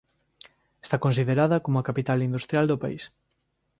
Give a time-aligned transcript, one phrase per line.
[0.85, 3.03] Está considerada como a capital industrial do país.